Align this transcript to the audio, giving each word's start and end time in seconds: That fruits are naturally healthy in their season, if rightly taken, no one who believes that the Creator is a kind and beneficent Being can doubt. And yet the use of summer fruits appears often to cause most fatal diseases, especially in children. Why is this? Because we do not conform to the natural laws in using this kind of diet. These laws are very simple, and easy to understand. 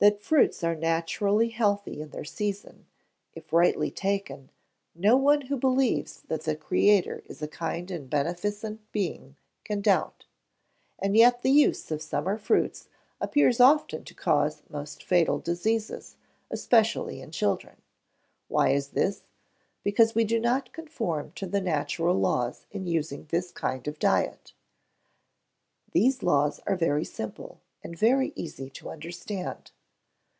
That 0.00 0.20
fruits 0.20 0.62
are 0.62 0.74
naturally 0.76 1.48
healthy 1.48 1.98
in 2.02 2.10
their 2.10 2.26
season, 2.26 2.84
if 3.32 3.54
rightly 3.54 3.90
taken, 3.90 4.50
no 4.94 5.16
one 5.16 5.40
who 5.46 5.56
believes 5.56 6.20
that 6.28 6.42
the 6.42 6.54
Creator 6.54 7.22
is 7.24 7.40
a 7.40 7.48
kind 7.48 7.90
and 7.90 8.10
beneficent 8.10 8.82
Being 8.92 9.36
can 9.64 9.80
doubt. 9.80 10.26
And 10.98 11.16
yet 11.16 11.40
the 11.40 11.50
use 11.50 11.90
of 11.90 12.02
summer 12.02 12.36
fruits 12.36 12.86
appears 13.18 13.60
often 13.60 14.04
to 14.04 14.12
cause 14.14 14.62
most 14.68 15.02
fatal 15.02 15.38
diseases, 15.38 16.16
especially 16.50 17.22
in 17.22 17.30
children. 17.30 17.80
Why 18.48 18.72
is 18.72 18.88
this? 18.88 19.22
Because 19.82 20.14
we 20.14 20.24
do 20.24 20.38
not 20.38 20.74
conform 20.74 21.32
to 21.36 21.46
the 21.46 21.62
natural 21.62 22.16
laws 22.16 22.66
in 22.70 22.86
using 22.86 23.24
this 23.30 23.50
kind 23.50 23.88
of 23.88 23.98
diet. 23.98 24.52
These 25.92 26.22
laws 26.22 26.60
are 26.66 26.76
very 26.76 27.06
simple, 27.06 27.62
and 27.82 27.96
easy 28.02 28.68
to 28.68 28.90
understand. 28.90 29.70